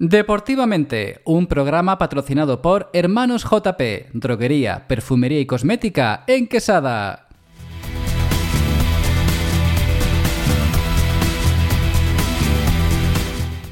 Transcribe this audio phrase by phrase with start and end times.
[0.00, 7.26] Deportivamente, un programa patrocinado por Hermanos JP, droguería, perfumería y cosmética en Quesada.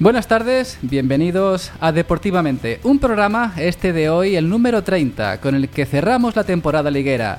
[0.00, 5.68] Buenas tardes, bienvenidos a Deportivamente, un programa este de hoy, el número 30, con el
[5.68, 7.38] que cerramos la temporada liguera.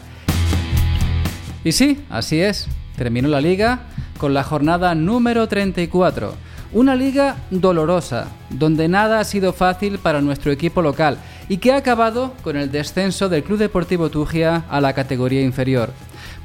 [1.65, 3.81] Y sí, así es, terminó la liga
[4.17, 6.46] con la jornada número 34.
[6.73, 11.78] Una liga dolorosa, donde nada ha sido fácil para nuestro equipo local y que ha
[11.78, 15.91] acabado con el descenso del Club Deportivo Tugia a la categoría inferior.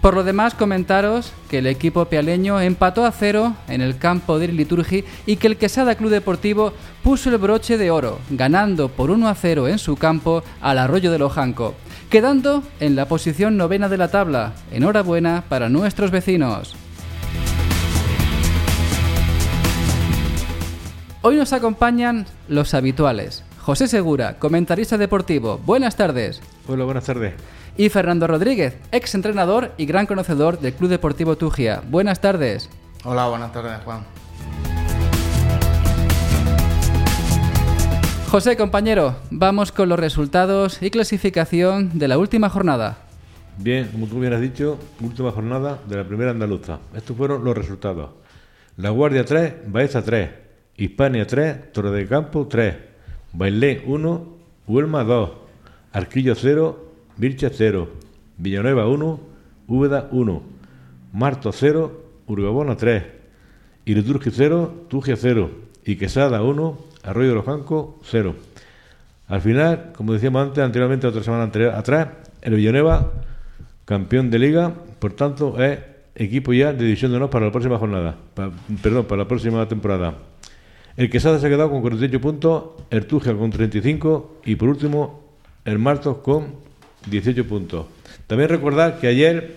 [0.01, 4.49] Por lo demás, comentaros que el equipo pealeño empató a cero en el campo de
[4.49, 9.29] Liturgi y que el Quesada Club Deportivo puso el broche de oro, ganando por 1
[9.29, 11.75] a 0 en su campo al Arroyo de Lojanco,
[12.11, 14.53] quedando en la posición novena de la tabla.
[14.71, 16.77] Enhorabuena para nuestros vecinos.
[21.23, 23.45] Hoy nos acompañan los habituales.
[23.61, 25.59] José Segura, comentarista deportivo.
[25.65, 26.43] Buenas tardes.
[26.69, 27.35] Hola, buenas tardes
[27.77, 31.83] y Fernando Rodríguez, ex entrenador y gran conocedor del Club Deportivo Tugia.
[31.89, 32.69] Buenas tardes.
[33.05, 34.05] Hola, buenas tardes, Juan.
[38.31, 42.99] José, compañero, vamos con los resultados y clasificación de la última jornada.
[43.59, 46.79] Bien, como tú bien has dicho, última jornada de la primera andaluza.
[46.95, 48.11] Estos fueron los resultados.
[48.79, 50.31] La Guardia 3, Baeza 3,
[50.77, 52.77] Hispania 3, Torre de Campo 3,
[53.33, 55.31] Bailén 1, Huelma 2,
[55.93, 57.89] Arquillo 0, Vircha 0,
[58.39, 59.21] Villanueva 1,
[59.69, 60.43] Úbeda 1,
[61.13, 63.05] Marto 0, Urgabona 3,
[63.85, 65.51] Iriturgi 0, Tugia 0
[65.85, 68.35] y Quesada 1, Arroyo de los Jancos 0.
[69.29, 72.09] Al final, como decíamos antes, anteriormente, otra semana anterior, atrás,
[72.43, 73.13] el Villanueva,
[73.85, 75.81] campeón de liga, por tanto, es
[76.15, 78.17] equipo ya de división de honor para la próxima jornada,
[78.83, 80.15] perdón, para la próxima temporada.
[80.97, 85.23] El Quesada se ha quedado con 48 puntos, el Tugia con 35 y por último
[85.65, 86.55] el Martos con
[87.07, 87.87] 18 puntos.
[88.27, 89.57] También recordar que ayer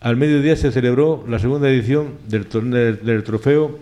[0.00, 2.48] al mediodía se celebró la segunda edición del,
[3.02, 3.78] del, trofeo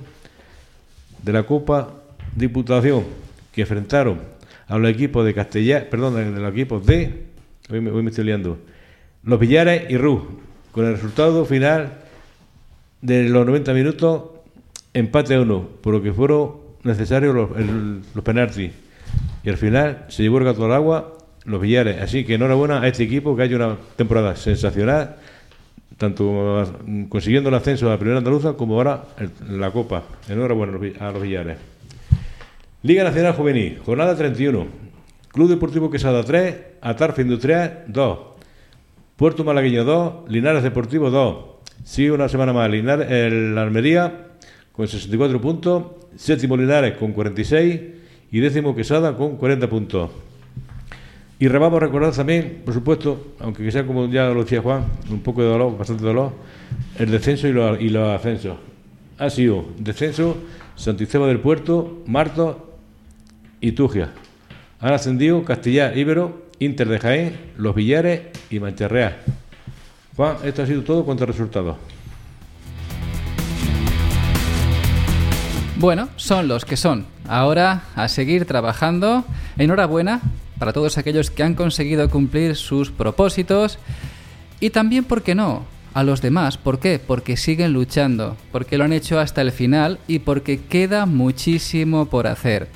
[1.22, 1.94] de la Copa
[2.36, 3.04] Diputación,
[3.52, 4.20] que enfrentaron
[4.66, 7.24] a los equipos de Castellar, perdón, de los equipos de,
[7.70, 8.58] hoy me, me estoy liando,
[9.22, 10.22] los Villares y Ruz,
[10.72, 11.98] con el resultado final
[13.00, 14.22] de los 90 minutos,
[14.92, 17.50] empate a uno, por lo que fueron necesarios los,
[18.14, 18.72] los penaltis.
[19.42, 22.00] Y al final se llevó el gato al agua los Villares.
[22.00, 25.16] Así que enhorabuena a este equipo que ha hecho una temporada sensacional,
[25.98, 26.64] tanto
[27.08, 29.04] consiguiendo el ascenso a la primera andaluza como ahora
[29.48, 30.04] la Copa.
[30.28, 31.58] Enhorabuena a los Villares.
[32.82, 34.84] Liga Nacional Juvenil, jornada 31.
[35.28, 38.18] Club Deportivo Quesada 3, Atarfe Industrial 2,
[39.16, 41.36] Puerto Malagueño 2, Linares Deportivo 2.
[41.82, 44.28] Sigue una semana más Linares, el Almería
[44.74, 45.84] con 64 puntos,
[46.16, 47.80] séptimo Linares con 46
[48.32, 50.10] y décimo Quesada con 40 puntos.
[51.38, 55.20] Y vamos a recordar también, por supuesto, aunque sea como ya lo decía Juan, un
[55.20, 56.32] poco de dolor, bastante dolor,
[56.98, 58.56] el descenso y los, y los ascensos.
[59.18, 60.36] Ha sido descenso
[60.74, 62.78] Santiago del Puerto, Marto
[63.60, 64.12] y Tugia.
[64.80, 69.18] Han ascendido Castellar, Ibero, Inter de Jaén, Los Villares y Mancherreal.
[70.16, 71.76] Juan, esto ha sido todo contra resultados.
[75.76, 77.06] Bueno, son los que son.
[77.28, 79.24] Ahora a seguir trabajando.
[79.58, 80.20] Enhorabuena
[80.58, 83.78] para todos aquellos que han conseguido cumplir sus propósitos
[84.60, 85.64] y también, ¿por qué no?
[85.94, 87.00] A los demás, ¿por qué?
[87.04, 92.26] Porque siguen luchando, porque lo han hecho hasta el final y porque queda muchísimo por
[92.26, 92.68] hacer.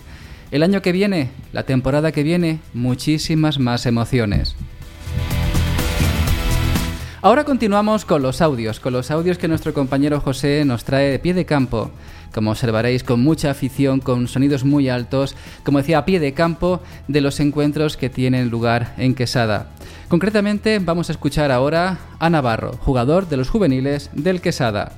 [0.51, 4.57] El año que viene, la temporada que viene, muchísimas más emociones.
[7.21, 11.19] Ahora continuamos con los audios, con los audios que nuestro compañero José nos trae de
[11.19, 11.91] pie de campo
[12.33, 15.35] como observaréis, con mucha afición, con sonidos muy altos,
[15.65, 19.67] como decía, a pie de campo de los encuentros que tienen lugar en Quesada.
[20.09, 24.93] Concretamente vamos a escuchar ahora a Navarro, jugador de los juveniles del Quesada.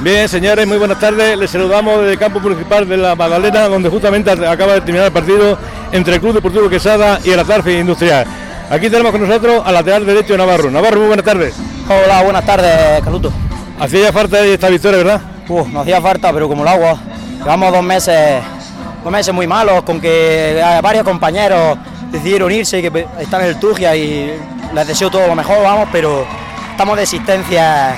[0.00, 1.38] Bien, señores, muy buenas tardes.
[1.38, 5.12] Les saludamos desde el campo municipal de la Magdalena, donde justamente acaba de terminar el
[5.12, 5.58] partido
[5.92, 8.26] entre el Club Deportivo Quesada y el Atarfe Industrial.
[8.70, 10.70] Aquí tenemos con nosotros al lateral derecho de Navarro.
[10.70, 11.54] Navarro, muy buenas tardes.
[11.88, 13.32] Hola, buenas tardes, Caluto.
[13.80, 15.20] Hacía falta esta victoria, ¿verdad?
[15.48, 16.96] Uf, nos hacía falta, pero como el agua.
[17.38, 18.40] Llevamos dos meses,
[19.02, 21.78] dos meses muy malos, con que varios compañeros
[22.12, 24.38] decidieron irse y que están en el Tugia y
[24.72, 26.24] les deseo todo lo mejor, vamos, pero
[26.70, 27.96] estamos de existencia,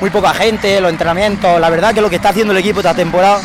[0.00, 1.60] muy poca gente, los entrenamientos.
[1.60, 3.40] La verdad que lo que está haciendo el equipo esta temporada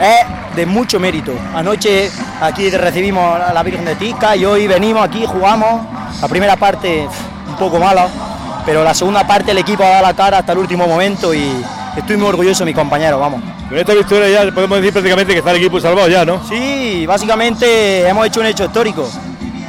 [0.00, 1.34] es de mucho mérito.
[1.54, 5.82] Anoche aquí recibimos a la Virgen de Tisca y hoy venimos aquí, jugamos.
[6.20, 7.06] La primera parte
[7.48, 8.08] un poco mala,
[8.64, 11.64] pero la segunda parte el equipo ha dado la cara hasta el último momento y
[11.96, 13.40] estoy muy orgulloso de mis compañeros, vamos.
[13.68, 16.40] Con esta victoria ya podemos decir prácticamente que está el equipo salvado ya, ¿no?
[16.48, 19.08] Sí, básicamente hemos hecho un hecho histórico.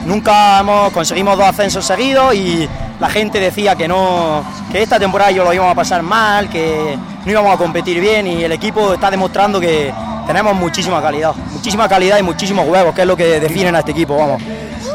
[0.05, 2.67] Nunca hemos conseguimos dos ascensos seguidos y
[2.99, 6.97] la gente decía que no, que esta temporada yo lo íbamos a pasar mal, que
[7.23, 9.93] no íbamos a competir bien y el equipo está demostrando que
[10.31, 13.91] tenemos muchísima calidad, muchísima calidad y muchísimos huevos, que es lo que definen a este
[13.91, 14.41] equipo, vamos.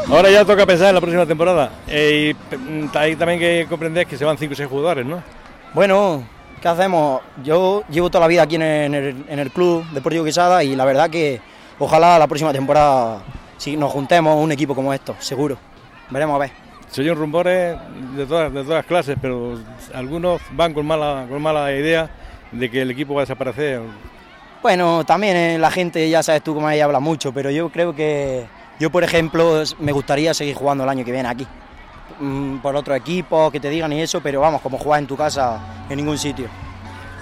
[0.09, 1.69] Ahora ya toca pensar en la próxima temporada.
[1.87, 5.21] Eh, y mm, ahí también que comprender que se van 5 o 6 jugadores, ¿no?
[5.75, 6.23] Bueno,
[6.59, 7.21] ¿qué hacemos?
[7.43, 10.63] Yo llevo toda la vida aquí en el, en el- en el club Deportivo Quesada
[10.63, 11.39] y la verdad que
[11.77, 13.19] ojalá la próxima temporada
[13.57, 15.57] si nos juntemos un equipo como esto, seguro.
[16.09, 16.51] Veremos a ver.
[16.89, 17.77] Se oyen rumores
[18.15, 19.59] de todas, de todas clases, pero
[19.93, 22.09] algunos van con mala, con mala idea
[22.51, 23.81] de que el equipo va a desaparecer.
[24.61, 27.95] Bueno, también eh, la gente, ya sabes tú cómo ella habla mucho, pero yo creo
[27.95, 28.45] que
[28.79, 31.47] yo, por ejemplo, me gustaría seguir jugando el año que viene aquí.
[32.19, 35.15] Mm, por otro equipo, que te digan y eso, pero vamos, como jugar en tu
[35.15, 35.59] casa
[35.89, 36.47] en ningún sitio.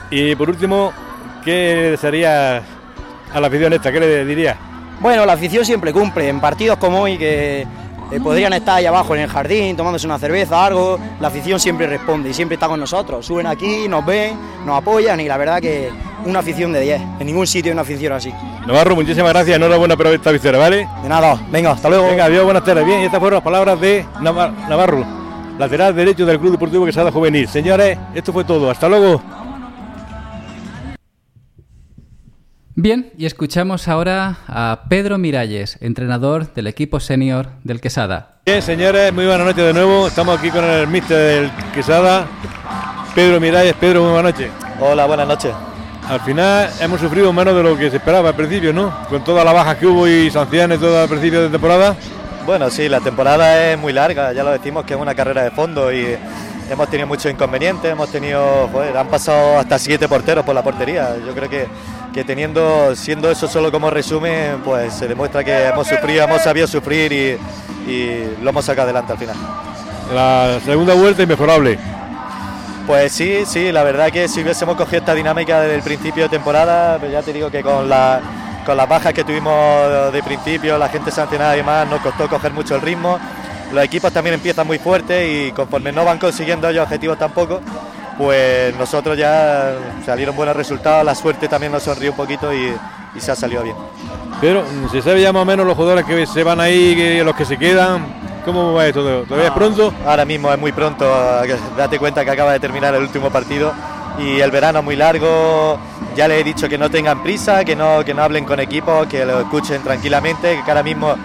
[0.09, 0.93] Y por último,
[1.43, 2.63] ¿qué desearías
[3.33, 3.91] a la afición esta?
[3.91, 4.57] ¿Qué le dirías?
[4.99, 6.29] Bueno, la afición siempre cumple.
[6.29, 7.65] En partidos como hoy, que
[8.11, 11.87] eh, podrían estar ahí abajo en el jardín tomándose una cerveza, algo, la afición siempre
[11.87, 13.25] responde y siempre está con nosotros.
[13.25, 15.89] Suben aquí, nos ven, nos apoyan y la verdad que
[16.25, 17.01] una afición de 10.
[17.19, 18.33] En ningún sitio hay una afición así.
[18.65, 20.87] Navarro, muchísimas gracias, enhorabuena por esta victoria, ¿vale?
[21.03, 22.07] De nada, venga, hasta luego.
[22.07, 22.85] Venga, adiós, buenas tardes.
[22.85, 25.05] Bien, y estas fueron las palabras de Navar- Navarro,
[25.59, 27.47] lateral derecho del Club Deportivo Quesada Juvenil.
[27.47, 28.69] Señores, esto fue todo.
[28.71, 29.21] Hasta luego.
[32.77, 38.39] Bien, y escuchamos ahora a Pedro Miralles, entrenador del equipo senior del Quesada.
[38.45, 40.07] Bien, señores, muy buenas noches de nuevo.
[40.07, 42.27] Estamos aquí con el mister del Quesada,
[43.16, 43.75] Pedro Miralles.
[43.75, 44.51] Pedro, muy buenas noches.
[44.81, 45.54] Hola, buenas noches.
[46.10, 48.94] Al final hemos sufrido menos de lo que se esperaba al principio, ¿no?
[49.07, 51.95] Con todas las bajas que hubo y sanciones todo al principio de temporada.
[52.45, 55.51] Bueno, sí, la temporada es muy larga, ya lo decimos que es una carrera de
[55.51, 56.18] fondo y
[56.69, 61.16] hemos tenido muchos inconvenientes, hemos tenido, joder, han pasado hasta siete porteros por la portería.
[61.25, 61.68] Yo creo que,
[62.15, 66.65] que teniendo, siendo eso solo como resumen, pues se demuestra que hemos sufrido, hemos sabido
[66.65, 69.35] sufrir y, y lo hemos sacado adelante al final.
[70.13, 71.77] La segunda vuelta inmejorable.
[72.88, 76.29] Pues sí, sí, la verdad que si hubiésemos cogido esta dinámica desde el principio de
[76.29, 78.21] temporada, pues ya te digo que con, la,
[78.65, 82.53] con las bajas que tuvimos de principio, la gente sancionada y demás, nos costó coger
[82.53, 83.19] mucho el ritmo.
[83.73, 87.59] Los equipos también empiezan muy fuertes y conforme no van consiguiendo ellos objetivos tampoco,
[88.17, 89.73] pues nosotros ya
[90.06, 92.73] salieron buenos resultados, la suerte también nos sonrió un poquito y,
[93.15, 93.75] y se ha salido bien.
[94.41, 97.23] Pero mm, se sabe ya más o menos los jugadores que se van ahí, que
[97.23, 98.06] los que se quedan.
[98.44, 99.23] ¿Cómo va esto?
[99.23, 99.91] ¿Todavía es pronto?
[100.06, 101.06] Ahora mismo es muy pronto,
[101.77, 103.73] date cuenta que acaba de terminar el último partido
[104.19, 105.79] y el verano es muy largo.
[106.15, 109.07] Ya les he dicho que no tengan prisa, que no, que no hablen con equipos,
[109.07, 111.15] que lo escuchen tranquilamente, que ahora mismo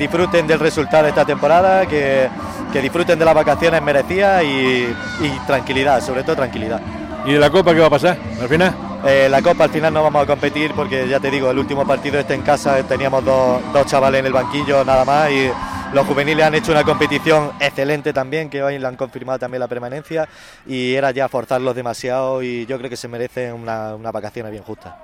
[0.00, 2.28] disfruten del resultado de esta temporada, que,
[2.72, 4.86] que disfruten de las vacaciones merecidas y,
[5.20, 6.80] y tranquilidad, sobre todo tranquilidad.
[7.26, 8.74] ¿Y de la Copa qué va a pasar al final?
[9.06, 11.86] Eh, la Copa al final no vamos a competir porque ya te digo, el último
[11.86, 15.50] partido este en casa teníamos dos, dos chavales en el banquillo nada más y
[15.92, 19.68] los juveniles han hecho una competición excelente también, que hoy le han confirmado también la
[19.68, 20.28] permanencia
[20.66, 24.64] y era ya forzarlos demasiado y yo creo que se merecen una, una vacaciones bien
[24.64, 24.94] justas.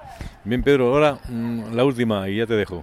[0.44, 2.82] Bien, Pedro, ahora mm, la última y ya te dejo.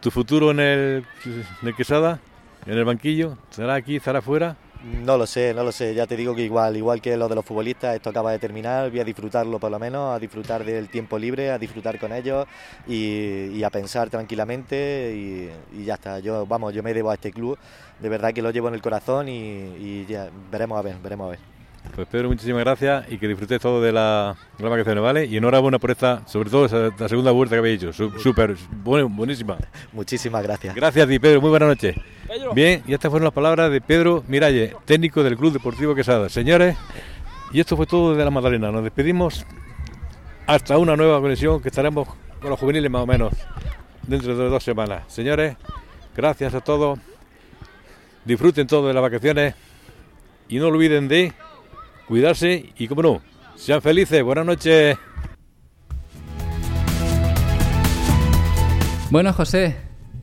[0.00, 2.18] ¿Tu futuro en el, en el Quesada,
[2.66, 3.36] en el banquillo?
[3.50, 4.56] ¿Será aquí, estará fuera?
[4.84, 7.34] No lo sé, no lo sé, ya te digo que igual, igual que lo de
[7.34, 10.90] los futbolistas, esto acaba de terminar, voy a disfrutarlo por lo menos, a disfrutar del
[10.90, 12.46] tiempo libre, a disfrutar con ellos
[12.86, 16.18] y, a pensar tranquilamente y, y ya está.
[16.18, 17.58] Yo, vamos, yo me debo a este club,
[17.98, 21.28] de verdad que lo llevo en el corazón y, y ya veremos a ver, veremos
[21.28, 21.53] a ver.
[21.94, 25.26] Pues Pedro, muchísimas gracias y que disfrutes todo de la, de las vacaciones, ¿vale?
[25.26, 27.92] Y enhorabuena por esta, sobre todo esa, la segunda vuelta que habéis hecho.
[27.92, 29.56] Súper, bueno, buenísima.
[29.92, 30.74] Muchísimas gracias.
[30.74, 31.40] Gracias a ti, Pedro.
[31.40, 31.96] Muy buenas noches.
[32.52, 36.28] Bien, y estas fueron las palabras de Pedro Miralle, técnico del Club Deportivo Quesada.
[36.28, 36.76] Señores,
[37.52, 38.72] y esto fue todo desde la Magdalena.
[38.72, 39.46] Nos despedimos
[40.46, 42.08] hasta una nueva conexión que estaremos
[42.40, 43.32] con los juveniles más o menos
[44.02, 45.04] dentro de dos semanas.
[45.06, 45.56] Señores,
[46.16, 46.98] gracias a todos.
[48.24, 49.54] Disfruten todo de las vacaciones
[50.48, 51.32] y no olviden de
[52.06, 53.22] cuidarse y, como no,
[53.56, 54.22] sean felices.
[54.22, 54.96] Buenas noches.
[59.10, 59.76] Bueno, José,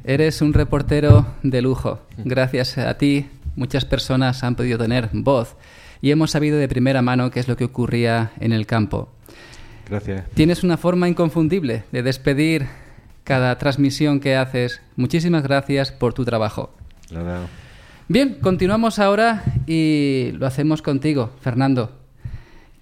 [0.04, 2.02] eres un reportero de lujo.
[2.18, 5.56] Gracias a ti, muchas personas han podido tener voz
[6.02, 9.10] y hemos sabido de primera mano qué es lo que ocurría en el campo.
[9.88, 10.30] Gracias.
[10.34, 12.68] Tienes una forma inconfundible de despedir
[13.24, 14.82] cada transmisión que haces.
[14.96, 16.74] Muchísimas gracias por tu trabajo.
[17.12, 17.48] Nada.
[18.12, 21.92] Bien, continuamos ahora y lo hacemos contigo, Fernando.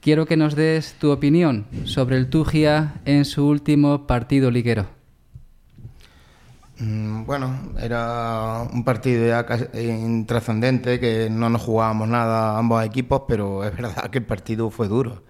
[0.01, 4.87] Quiero que nos des tu opinión sobre el Tugia en su último partido liguero.
[6.79, 9.45] Mm, Bueno, era un partido ya
[9.79, 14.87] intrascendente, que no nos jugábamos nada ambos equipos, pero es verdad que el partido fue
[14.87, 15.21] duro.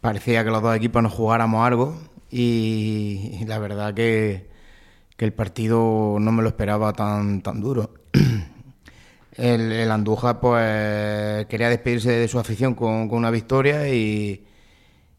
[0.00, 2.00] parecía que los dos equipos nos jugáramos algo
[2.30, 4.48] y la verdad que,
[5.18, 7.92] que, el partido no me lo esperaba tan, tan duro.
[9.36, 14.46] El, Andújar pues quería despedirse de su afición con, una victoria y,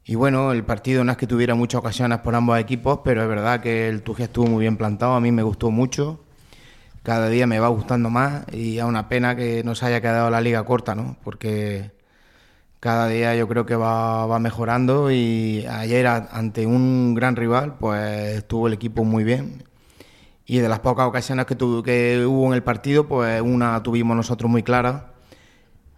[0.05, 3.27] y, bueno, el partido no es que tuviera muchas ocasiones por ambos equipos, pero es
[3.29, 6.23] verdad que el Tugia estuvo muy bien plantado, a mí me gustó mucho,
[7.03, 10.41] cada día me va gustando más y es una pena que nos haya quedado la
[10.41, 11.17] liga corta, ¿no?
[11.23, 11.91] Porque
[12.79, 18.37] cada día yo creo que va, va mejorando y ayer ante un gran rival pues
[18.37, 19.63] estuvo el equipo muy bien
[20.45, 24.15] y de las pocas ocasiones que, tu, que hubo en el partido, pues una tuvimos
[24.17, 25.13] nosotros muy clara.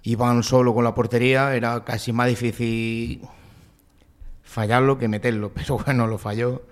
[0.03, 3.21] Iban solo con la portería, era casi más difícil
[4.43, 6.63] fallarlo que meterlo, pero bueno, lo falló.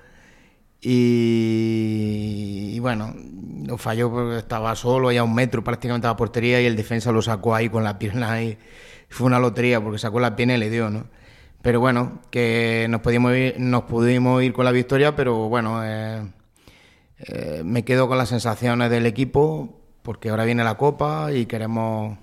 [0.84, 3.13] Y, bueno,
[3.68, 7.12] lo falló porque estaba solo, a un metro prácticamente de la portería y el defensa
[7.12, 8.58] lo sacó ahí con la pierna y
[9.10, 11.06] fue una lotería porque sacó la pierna y le dio, ¿no?
[11.62, 16.24] Pero bueno, que nos pudimos ir, nos pudimos ir con la victoria, pero bueno, eh,
[17.28, 22.18] eh, me quedo con las sensaciones del equipo porque ahora viene la Copa y queremos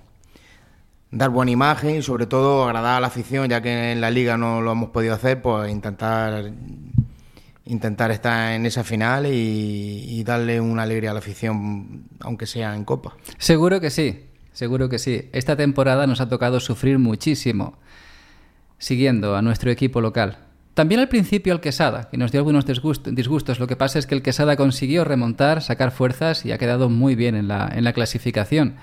[1.11, 4.37] dar buena imagen y sobre todo agradar a la afición, ya que en la liga
[4.37, 6.52] no lo hemos podido hacer, pues intentar
[7.64, 12.75] intentar estar en esa final y, y darle una alegría a la afición, aunque sea
[12.75, 13.14] en Copa.
[13.37, 15.28] Seguro que sí, seguro que sí.
[15.33, 17.78] Esta temporada nos ha tocado sufrir muchísimo
[18.78, 20.48] siguiendo a nuestro equipo local.
[20.78, 23.58] También al principio el Quesada, que nos dio algunos disgustos.
[23.58, 27.16] Lo que pasa es que el Quesada consiguió remontar, sacar fuerzas y ha quedado muy
[27.16, 28.76] bien en la, en la clasificación.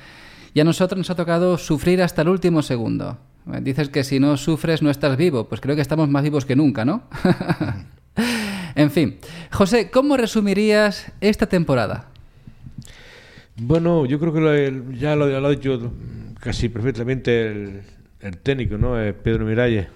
[0.53, 3.17] Y a nosotros nos ha tocado sufrir hasta el último segundo.
[3.61, 5.47] Dices que si no sufres no estás vivo.
[5.47, 7.03] Pues creo que estamos más vivos que nunca, ¿no?
[8.75, 9.15] en fin.
[9.53, 12.09] José, ¿cómo resumirías esta temporada?
[13.55, 15.93] Bueno, yo creo que lo, ya lo, ha dicho
[16.41, 17.81] casi perfectamente el,
[18.19, 18.95] el técnico, ¿no?
[19.23, 19.87] Pedro Miralles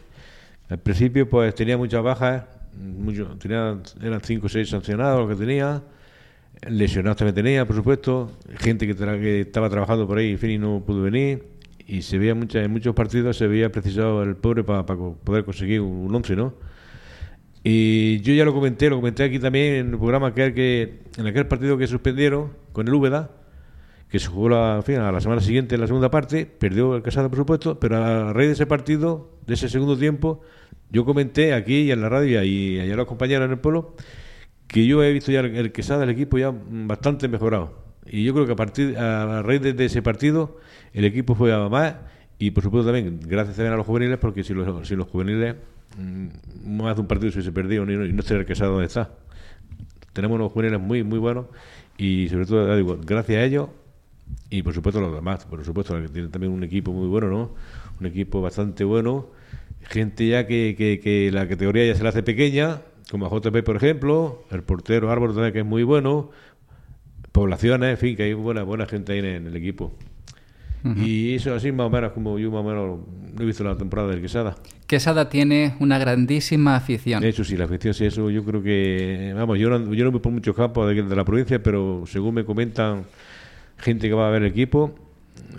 [0.69, 2.43] al principio pues tenía muchas bajas,
[2.77, 5.81] mucho, tenía, eran 5 o 6 sancionados lo que tenía,
[6.67, 10.83] lesionados también tenía, por supuesto, gente que, estaba trabajando por ahí, en fin, y no
[10.85, 11.43] pudo venir,
[11.87, 15.43] y se veía mucha, en muchos partidos se veía precisado el pobre para pa poder
[15.43, 16.53] conseguir un 11, ¿no?
[17.63, 21.27] Y yo ya lo comenté, lo comenté aquí también en el programa que, que en
[21.27, 23.31] aquel partido que suspendieron con el Úbeda,
[24.09, 27.03] que se jugó la, fin, a la semana siguiente en la segunda parte, perdió el
[27.03, 30.41] Casado, por supuesto, pero a raíz de ese partido, de ese segundo tiempo,
[30.91, 33.95] yo comenté aquí y en la radio y allá los compañeros en el pueblo
[34.69, 37.73] que yo he visto ya el Quesada del equipo ya bastante mejorado.
[38.05, 40.57] Y yo creo que a partir a raíz de, ese partido
[40.93, 41.95] el equipo fue a más
[42.37, 45.55] y por supuesto también gracias también a los juveniles porque si los, si los juveniles
[45.97, 46.27] mmm,
[46.79, 49.11] más de un partido se hubiese perdido y no, y estaría el Quesada donde está.
[50.13, 51.47] Tenemos unos juveniles muy muy buenos
[51.97, 53.69] y sobre todo digo, gracias a ellos
[54.49, 57.55] y por supuesto los demás, por supuesto que tienen también un equipo muy bueno, ¿no?
[57.99, 59.27] Un equipo bastante bueno
[59.81, 62.81] gente ya que, que, que, la categoría ya se la hace pequeña,
[63.11, 66.31] como a JP, por ejemplo, el portero Árbol también que es muy bueno,
[67.31, 69.91] poblaciones, en fin, que hay buena, buena gente ahí en, en el equipo.
[70.83, 71.05] Uh -huh.
[71.05, 72.99] Y eso así más o menos como yo más o menos
[73.35, 74.55] no he visto la temporada del Quesada.
[74.87, 77.23] Quesada tiene una grandísima afición.
[77.23, 79.33] Eso sí, la afición sí, eso yo creo que...
[79.35, 82.35] Vamos, yo no, yo no voy por muchos campos de, de la provincia, pero según
[82.35, 83.03] me comentan
[83.79, 84.95] gente que va a ver el equipo,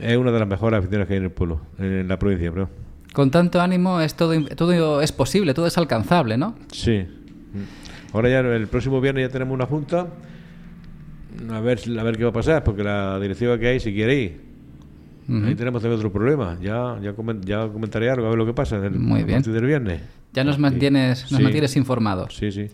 [0.00, 2.68] es una de las mejores aficiones que hay en el pueblo, en la provincia, pero...
[3.12, 6.54] Con tanto ánimo es todo, todo es posible, todo es alcanzable, ¿no?
[6.72, 7.06] Sí.
[8.12, 10.06] Ahora ya el próximo viernes ya tenemos una junta.
[11.50, 14.20] A ver, a ver qué va a pasar, porque la directiva que hay, si quiere
[14.20, 14.40] ir.
[15.28, 15.46] Uh -huh.
[15.46, 16.58] Ahí tenemos también otro problema.
[16.60, 19.42] Ya, ya, coment, ya comentaré algo, a ver lo que pasa el, Muy bien.
[19.42, 20.02] del viernes.
[20.32, 22.36] Ya nos mantienes, nos mantienes informados.
[22.36, 22.68] Sí, sí.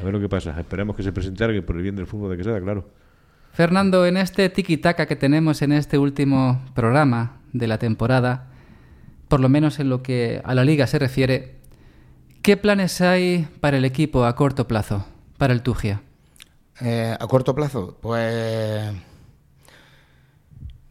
[0.00, 0.58] A ver lo que pasa.
[0.58, 2.88] Esperemos que se presente alguien por el bien del fútbol de Quesada, claro.
[3.56, 8.48] Fernando, en este tiki-taka que tenemos en este último programa de la temporada,
[9.28, 11.56] por lo menos en lo que a la liga se refiere,
[12.42, 15.06] ¿qué planes hay para el equipo a corto plazo,
[15.38, 16.02] para el Tugia?
[16.82, 18.92] Eh, a corto plazo, pues...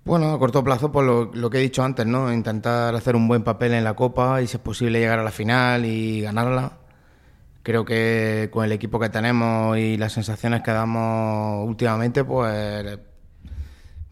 [0.04, 2.34] Bueno, a corto plazo, pues lo, lo, que he dicho antes, ¿no?
[2.34, 5.30] Intentar hacer un buen papel en la Copa y si es posible llegar a la
[5.30, 6.80] final y ganarla.
[7.66, 13.00] Creo que con el equipo que tenemos y las sensaciones que damos últimamente, pues,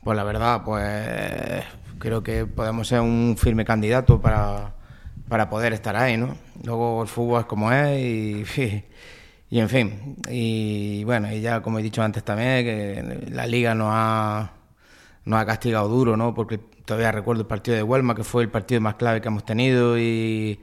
[0.04, 1.64] pues la verdad, pues
[2.00, 4.74] creo que podemos ser un firme candidato para,
[5.30, 6.36] para poder estar ahí, ¿no?
[6.64, 8.44] Luego el fútbol es como es y,
[9.52, 10.16] y en fin.
[10.32, 14.52] Y bueno, y ya como he dicho antes también, que la liga nos ha,
[15.26, 16.34] nos ha castigado duro, ¿no?
[16.34, 19.46] Porque todavía recuerdo el partido de Huelma, que fue el partido más clave que hemos
[19.46, 20.60] tenido y,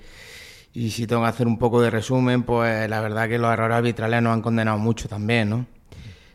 [0.72, 3.76] y si tengo que hacer un poco de resumen, pues la verdad que los errores
[3.78, 5.66] arbitrales nos han condenado mucho también, ¿no?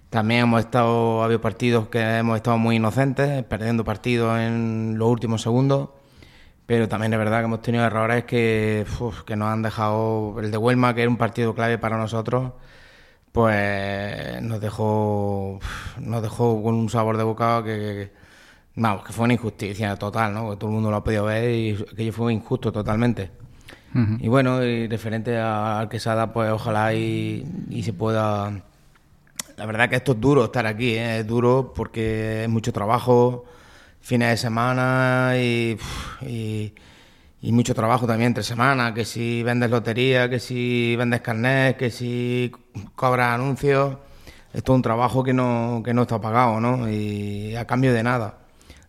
[0.09, 5.09] También hemos estado, ha habido partidos que hemos estado muy inocentes, perdiendo partidos en los
[5.09, 5.89] últimos segundos,
[6.65, 8.85] pero también es verdad que hemos tenido errores que,
[9.25, 10.39] que nos han dejado.
[10.39, 12.53] El de Huelma, que era un partido clave para nosotros,
[13.31, 15.59] pues nos dejó,
[15.99, 18.11] nos dejó con un sabor de boca que, que,
[18.75, 20.51] vamos, que fue una injusticia total, ¿no?
[20.51, 23.44] Que todo el mundo lo ha podido ver y aquello fue injusto totalmente.
[24.19, 27.45] Y bueno, y referente a- Quesada, pues ojalá y,
[27.83, 28.61] se pueda...
[29.57, 31.19] La verdad que esto es duro estar aquí, ¿eh?
[31.19, 33.45] es duro porque es mucho trabajo,
[34.01, 35.77] fines de semana y,
[37.41, 42.51] mucho trabajo también entre semana, que si vendes lotería, que si vendes carnet, que si
[42.95, 43.97] cobras anuncios,
[44.53, 46.89] es todo un trabajo que no, que no está pagado, ¿no?
[46.89, 48.44] Y a cambio de nada.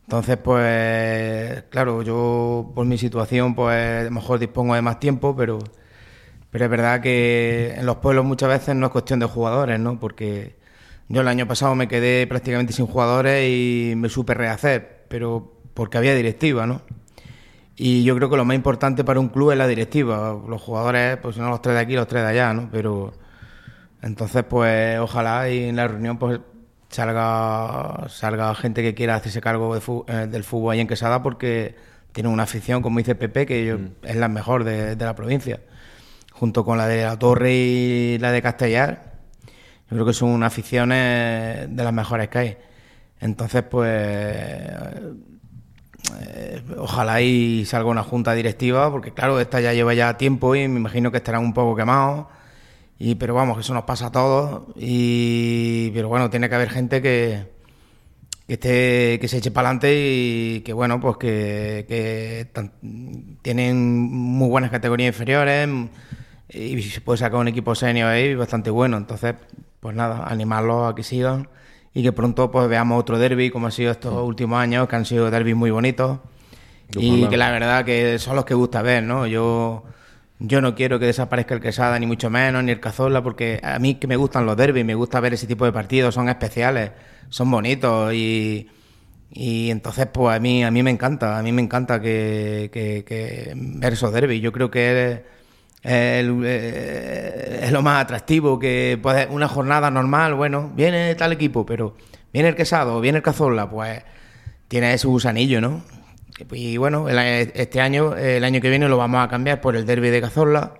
[0.07, 5.59] Entonces, pues, claro, yo por mi situación, pues mejor dispongo de más tiempo, pero,
[6.51, 9.99] pero es verdad que en los pueblos muchas veces no es cuestión de jugadores, ¿no?
[9.99, 10.57] Porque
[11.09, 15.99] yo el año pasado me quedé prácticamente sin jugadores y me supe rehacer, pero porque
[15.99, 16.83] había directiva, ¿no?
[17.77, 20.41] Y yo creo que lo más importante para un club es la directiva.
[20.49, 22.69] Los jugadores, pues no los tres de aquí, los tres de allá, ¿no?
[22.73, 23.13] Pero
[24.03, 26.41] entonces, pues ojalá y en la reunión pues
[26.97, 31.77] salga, salga gente que quiera hacerse cargo de eh, del fútbol ahí en Quesada porque
[32.13, 35.61] tiene una afición, como dice Pepe, que yo- es la mejor de, de la provincia.
[36.33, 39.13] Junto con la de La Torre y la de Castellar,
[39.91, 42.57] yo creo que son aficiones de las mejores que hay.
[43.21, 43.89] Entonces, pues
[46.21, 50.69] eh, ojalá y salga una junta directiva, porque claro, esta ya lleva ya tiempo y
[50.69, 52.27] me imagino que estarán un poco quemados.
[52.99, 54.63] Y, pero vamos, que eso nos pasa a todos.
[54.77, 57.47] Y, pero bueno, tiene que haber gente que,
[58.47, 62.73] que esté, que se eche para adelante y que bueno, pues que, que tan-
[63.43, 65.69] tienen muy buenas categorías inferiores
[66.49, 68.97] y se puede sacar un equipo senior ahí bastante bueno.
[68.97, 69.35] Entonces,
[69.81, 71.49] pues nada, animarlos a que sigan
[71.93, 75.05] y que pronto pues veamos otro derby como ha sido estos últimos años, que han
[75.07, 76.19] sido derbis muy bonitos
[77.03, 79.27] y que la verdad que son los que gusta ver, ¿no?
[79.27, 79.85] Yo
[80.39, 83.79] yo no quiero que desaparezca el Quesada, ni mucho menos, ni el Cazorla, porque a
[83.79, 86.91] mí que me gustan los derbis, me gusta ver ese tipo de partidos, son especiales,
[87.31, 88.69] son bonitos y,
[89.33, 92.71] y entonces pues a mí, a mí me encanta, a mí me encanta que,
[93.57, 94.43] ver esos derbis.
[94.43, 95.21] Yo creo que es,
[95.83, 101.65] el- eh, es lo más atractivo, que puede, una jornada normal, bueno, viene tal equipo,
[101.67, 101.97] pero
[102.33, 104.03] viene el Quesado, viene el Cazorla, pues
[104.69, 105.83] tiene ese gusanillo, ¿no?
[106.55, 109.87] Y bueno, el este año, el año que viene lo vamos a cambiar por el
[109.87, 110.75] derby de Cazorla.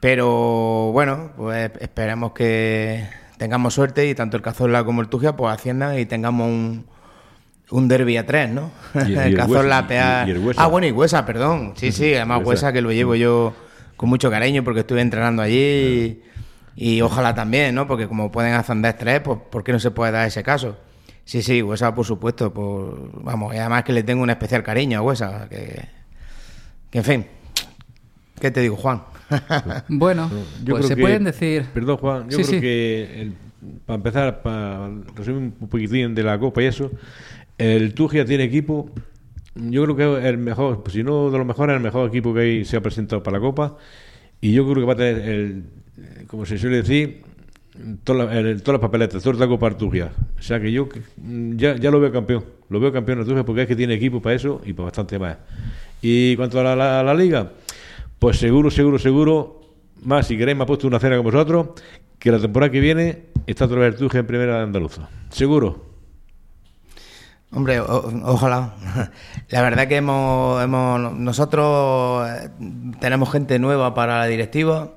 [0.00, 3.06] Pero bueno, pues esperemos que
[3.38, 6.86] tengamos suerte y tanto el Cazorla como el Tugia pues asciendan y tengamos un,
[7.70, 8.70] un derby a tres, ¿no?
[9.06, 10.62] Y- el Cazorla, Huesa.
[10.62, 11.72] Ah, bueno, y Huesa, perdón.
[11.76, 12.48] Sí, sí, además Huesa.
[12.50, 13.54] Huesa que lo llevo yo
[13.96, 16.20] con mucho cariño porque estuve entrenando allí
[16.76, 17.86] y, y ojalá también, ¿no?
[17.86, 20.76] Porque como pueden ascender tres, pues ¿por qué no se puede dar ese caso?
[21.24, 24.98] Sí, sí, Huesa, por supuesto, por, vamos, y además que le tengo un especial cariño
[24.98, 25.80] a Huesa, que,
[26.90, 27.26] que en fin,
[28.40, 29.02] ¿qué te digo, Juan?
[29.88, 30.28] Bueno,
[30.62, 31.64] Yo pues creo se que- pueden decir.
[31.72, 32.28] Perdón, Juan.
[32.28, 32.60] Yo Sí, creo sí.
[32.60, 33.34] que, el-
[33.86, 36.90] para empezar, para resumir un poquitín de la Copa y eso,
[37.56, 38.90] el Tugia tiene equipo.
[39.54, 42.34] Yo creo que es el mejor, pues si no de los mejores, el mejor equipo
[42.34, 43.78] que hay, se ha presentado para la Copa.
[44.42, 45.64] Y yo creo que va a tener, el,
[46.26, 47.22] como se suele decir,
[48.04, 50.12] todas las, el- todas las papeletas, Copa al Tugia.
[50.38, 52.44] O sea que yo mm, ya, ya lo veo campeón.
[52.68, 55.18] Lo veo campeón el Tugia porque es que tiene equipo para eso y para bastante
[55.18, 55.36] más.
[56.02, 57.52] Y cuanto a la, Liga,
[58.18, 59.60] pues seguro, seguro, seguro,
[60.02, 61.68] más si queréis me ha puesto una cena con vosotros,
[62.18, 65.08] que la temporada que viene está otra vez el en primera de andaluza.
[65.30, 65.94] Seguro.
[67.52, 68.74] Hombre, ojalá.
[69.50, 72.50] La verdad que hemos, hemos nosotros eh,
[72.98, 74.90] tenemos gente nueva para la directiva,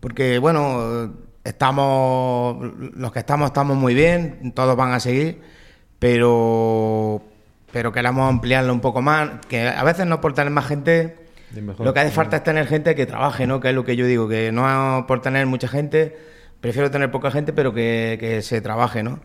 [0.00, 1.12] porque bueno,
[1.48, 2.56] estamos,
[2.94, 5.40] los que estamos estamos muy bien, todos van a seguir,
[5.98, 7.22] pero,
[7.72, 11.16] pero queremos ampliarlo un poco más, que a veces no por tener más gente,
[11.62, 13.60] mejor- lo que hace falta es tener gente que trabaje, ¿no?
[13.60, 16.16] Que es lo que yo digo, que no por tener mucha gente,
[16.60, 19.20] prefiero tener poca gente, pero que, que se trabaje, ¿no?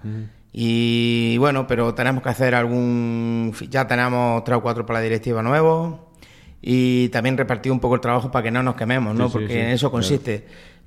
[0.56, 3.54] Y bueno, pero tenemos que hacer algún...
[3.72, 5.96] Ya tenemos tres o cuatro para la directiva nuevos
[6.62, 9.28] y también repartir un poco el trabajo para que no nos quememos, ¿no?
[9.30, 10.04] Sí, Porque sí, en eso claro.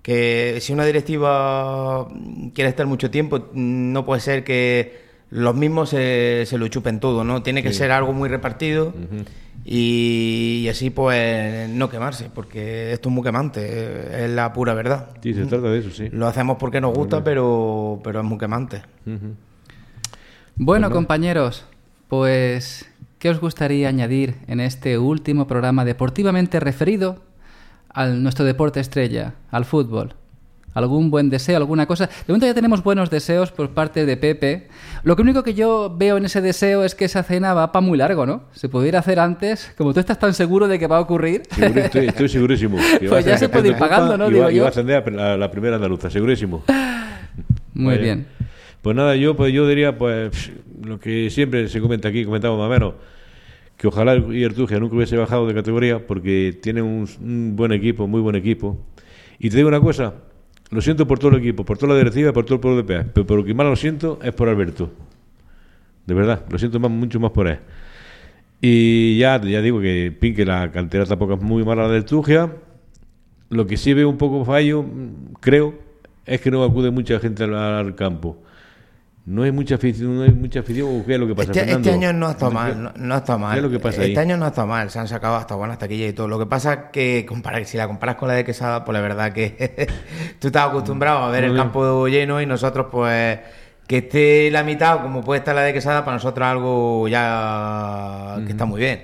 [0.07, 2.07] Que si una directiva
[2.55, 7.25] quiere estar mucho tiempo, no puede ser que los mismos se, se lo chupen todo,
[7.25, 7.43] ¿no?
[7.43, 7.79] Tiene que Sí.
[7.79, 8.95] ser algo muy repartido
[9.65, 15.09] y, y así pues no quemarse, porque esto es muy quemante, es la pura verdad.
[15.25, 16.09] Sí, se trata de eso, sí.
[16.13, 18.83] Lo hacemos porque nos gusta, pero, pero es muy quemante.
[20.55, 20.95] Bueno, no.
[20.95, 21.65] compañeros,
[22.07, 22.87] pues,
[23.19, 27.25] ¿qué os gustaría añadir en este último programa deportivamente referido
[27.97, 30.15] al nuestro deporte estrella, al fútbol?
[30.75, 32.07] algún buen deseo, alguna cosa.
[32.07, 34.69] De momento ya tenemos buenos deseos por parte de Pepe.
[35.05, 37.97] Lo único que yo veo en ese deseo es que esa cena va para muy
[37.97, 38.43] largo, ¿no?
[38.53, 41.45] Se pudiera hacer antes, como tú estás tan seguro de que va a ocurrir.
[41.57, 42.77] estoy, segurísimo.
[43.09, 44.31] pues ya se puede ir pagando, ¿no?
[44.31, 46.63] Y va, a ascender a la, primera andaluza, segurísimo.
[47.73, 48.27] Muy bien.
[48.83, 50.53] Pues nada, yo pues yo diría pues
[50.85, 52.95] lo que siempre se comenta aquí, comentamos más o menos,
[53.77, 58.21] que ojalá el Iertugia nunca hubiese bajado de categoría porque tiene un, buen equipo, muy
[58.21, 58.79] buen equipo.
[59.39, 60.15] Y te digo una cosa,
[60.71, 62.85] lo siento por todo el equipo, por toda la directiva por todo el pueblo de
[62.85, 64.91] PEA, pero por lo que más lo siento es por Alberto.
[66.07, 67.59] De verdad, lo siento más, mucho más por él.
[68.61, 72.53] Y ya, ya digo que Pinque la cantera tampoco es muy mala del Tugia.
[73.51, 74.85] Lo que sí veo un poco fallo,
[75.41, 75.75] creo,
[76.25, 78.43] es que no acude mucha gente al campo.
[79.27, 81.91] No hay mucha afición, no hay mucha afición, qué es lo que pasa, este, este
[81.91, 83.55] año no está mal, no, está mal.
[83.55, 85.81] ¿Qué es lo que pasa este año no está mal, se han sacado hasta buenas
[85.81, 86.29] taquillas y todo.
[86.29, 87.27] Lo que pasa es que
[87.65, 89.89] si la comparas con la de Quesada, pues la verdad que
[90.39, 93.41] tú estás acostumbrado a ver el campo lleno y nosotros pues
[93.89, 98.53] que esté la mitad como puede estar la de Quesada, para nosotros algo ya que
[98.53, 99.03] está muy bien.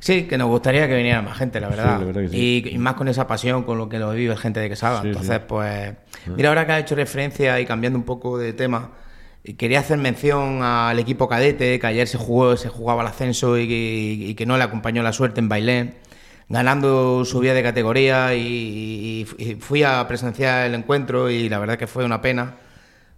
[0.00, 2.02] Sí, que nos gustaría que viniera más gente, la verdad.
[2.30, 5.00] y, más con esa pasión con lo que lo vive gente de Quesada.
[5.02, 6.30] Entonces, pues, ah.
[6.36, 8.90] mira, ahora que ha hecho referencia y cambiando un poco de tema,
[9.54, 14.34] Quería hacer mención al equipo cadete, que ayer se jugó, se jugaba el ascenso y
[14.34, 15.94] que, no le acompañó la suerte en Bailén,
[16.48, 19.26] ganando su vía de categoría y,
[19.60, 22.56] fui a presenciar el encuentro y la verdad que fue una pena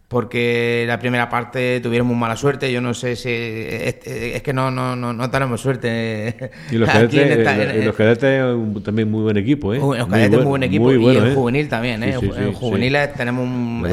[0.08, 2.72] porque la primera parte tuvieron muy mala suerte.
[2.72, 3.28] Yo no sé si.
[3.30, 6.50] Es, que no, no, no, no tenemos suerte.
[6.70, 9.78] Y los cadetes, cadetes también muy buen equipo, ¿eh?
[9.78, 10.90] Los cadetes muy, buen equipo.
[10.90, 11.34] y el ¿eh?
[11.34, 12.14] juvenil también, ¿eh?
[12.14, 13.86] en juveniles tenemos un.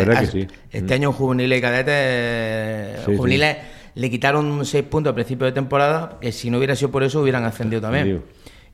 [0.71, 3.06] Este año juveniles y cadetes.
[3.06, 3.58] juveniles
[3.95, 7.21] le quitaron seis puntos al principio de temporada, que si no hubiera sido por eso
[7.21, 8.23] hubieran ascendido también.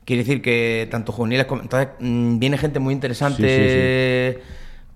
[0.05, 1.61] Quiere decir que tanto juveniles como.
[1.61, 4.41] Entonces, mm, viene gente muy interesante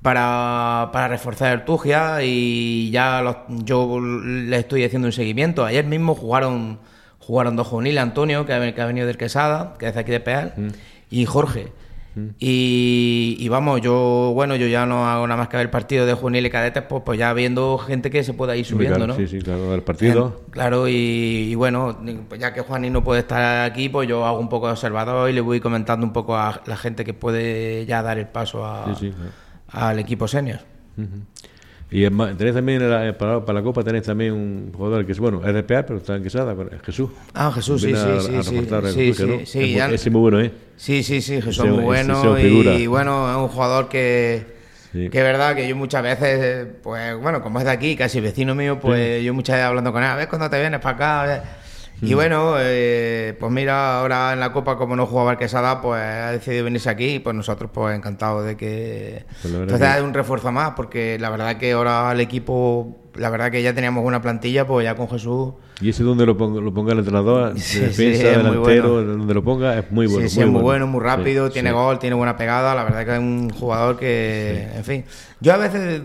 [0.06, 5.66] para, para reforzar el Tugia y ya yo le estoy haciendo un seguimiento.
[5.66, 6.78] Ayer mismo jugaron
[7.18, 10.68] jugaron dos juveniles, Antonio, que ha, venido del Quesada, que es aquí de Peal, mm.
[11.10, 11.72] y Jorge.
[12.14, 12.28] Mm.
[12.38, 16.14] Y, vamos, yo bueno, yo ya no hago nada más que ver el partido de
[16.14, 19.16] juveniles y cadetes, pues, pues ya viendo gente que se pueda ir subiendo, ¿no?
[19.16, 20.44] Sí, sí, claro, el partido.
[20.52, 21.98] claro, y, bueno,
[22.30, 25.32] pues ya que Juaní no puede estar aquí, pues yo hago un poco de observador
[25.32, 28.64] y le voy comentando un poco a la gente que puede ya dar el paso
[28.64, 28.94] a...
[28.94, 29.14] Sí, sí,
[29.76, 30.60] al equipo senior.
[31.92, 32.82] Y tenéis también
[33.18, 36.56] para, la Copa tenéis también un jugador que es bueno, de pero está en Quesada,
[36.84, 37.12] Jesús.
[37.34, 40.52] Ah, Jesús, sí, sí, sí, sí, sí, es, muy bueno, ¿eh?
[40.78, 44.56] Sí, sí, sí, Jesús es muy bueno y, bueno, es un jugador que
[44.94, 48.56] que es verdad que yo muchas veces, pues bueno, como es de aquí, casi vecino
[48.56, 51.44] mío, pues yo muchas veces hablando con él, a ver cuando te vienes para acá,
[52.02, 52.16] y mm.
[52.16, 56.32] bueno, eh, pues mira, ahora en la Copa, como no jugaba el Quesada, pues ha
[56.32, 59.26] decidido venirse aquí y pues nosotros pues encantados de que...
[59.42, 63.52] Pues Entonces hay un refuerzo más, porque la verdad que ahora el equipo la verdad
[63.52, 65.54] que ya teníamos una plantilla, pues ya con Jesús.
[65.82, 67.54] ¿Y ese donde lo ponga, lo ponga el entrenador?
[67.54, 70.28] defensa, delantero, donde lo ponga, es muy bueno.
[70.28, 72.76] Sí, muy es muy bueno, muy rápido, tiene gol, tiene buena pegada.
[72.76, 75.06] La verdad que es un jugador que, en fin.
[75.40, 76.02] Yo a veces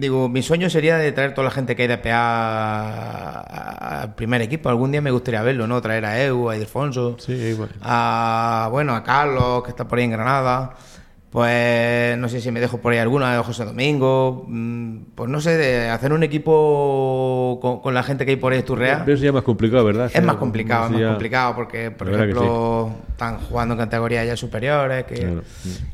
[0.00, 3.40] digo, mi sueño sería de traer toda la gente que hay de PA
[4.02, 4.68] al primer equipo.
[4.68, 5.80] Algún día me gustaría verlo, ¿no?
[5.80, 7.16] Traer a Eu, a Ildefonso,
[7.82, 10.74] a, bueno, a Carlos, que está por ahí en Granada.
[11.36, 14.46] Pues no sé si me dejo por ahí alguna José Domingo.
[14.48, 18.60] Mm, pues no sé, de hacer un equipo con, la gente que hay por ahí
[18.60, 19.02] en Turrea.
[19.04, 20.10] Pero eso ya es más complicado, ¿verdad?
[20.14, 25.04] Es más complicado, es más complicado porque, por ejemplo, están jugando en categorías ya superiores.
[25.04, 25.42] Que,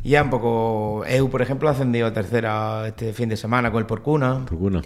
[0.05, 1.05] ya un poco.
[1.09, 4.45] EU, por ejemplo, ha ascendido a tercera este fin de semana con el Porcuna.
[4.49, 4.81] Porcuna.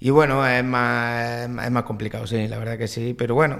[0.00, 3.14] Y bueno, es más, es más complicado, sí, la verdad que sí.
[3.18, 3.58] Pero bueno,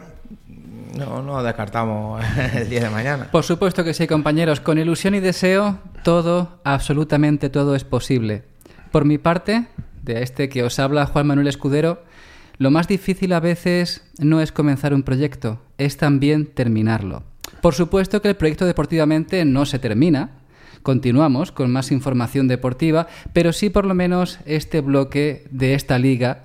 [0.96, 3.28] no, no descartamos el día de mañana.
[3.30, 4.60] Por supuesto que sí, compañeros.
[4.60, 8.44] Con ilusión y deseo, todo, absolutamente todo es posible.
[8.90, 9.66] Por mi parte,
[10.02, 12.02] de este que os habla Juan Manuel Escudero,
[12.58, 17.24] lo más difícil a veces no es comenzar un proyecto, es también terminarlo.
[17.60, 20.30] Por supuesto que el proyecto deportivamente no se termina,
[20.82, 26.44] continuamos con más información deportiva, pero sí por lo menos este bloque de esta liga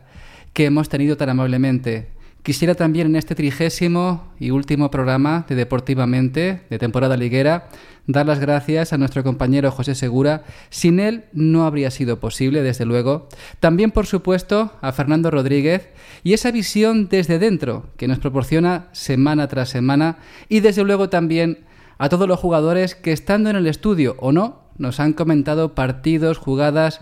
[0.54, 2.10] que hemos tenido tan amablemente
[2.44, 7.68] Quisiera también en este trigésimo y último programa de Deportivamente, de temporada liguera,
[8.08, 10.44] dar las gracias a nuestro compañero José Segura.
[10.70, 13.28] Sin él no habría sido posible, desde luego.
[13.60, 15.90] También, por supuesto, a Fernando Rodríguez
[16.24, 20.20] y esa visión desde dentro que nos proporciona semana tras semana.
[20.48, 21.66] Y desde luego también
[21.98, 26.38] a todos los jugadores que estando en el estudio o no, nos han comentado partidos,
[26.38, 27.02] jugadas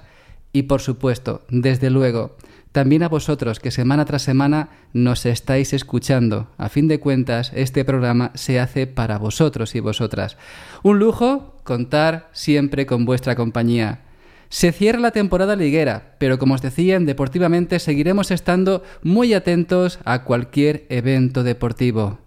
[0.51, 2.35] y, por supuesto, desde luego,
[2.77, 6.51] también a vosotros que semana tras semana nos estáis escuchando.
[6.59, 10.37] A fin de cuentas, este programa se hace para vosotros y vosotras.
[10.83, 14.01] Un lujo contar siempre con vuestra compañía.
[14.49, 20.23] Se cierra la temporada liguera, pero como os decía, Deportivamente seguiremos estando muy atentos a
[20.23, 22.19] cualquier evento deportivo.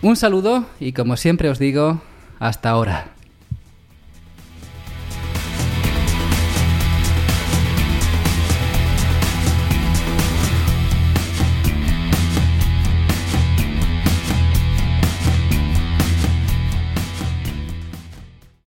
[0.00, 2.00] Un saludo y como siempre os digo,
[2.38, 3.13] hasta ahora.